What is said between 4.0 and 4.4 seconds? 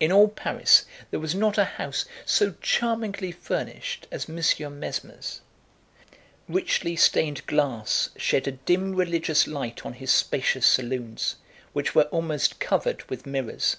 as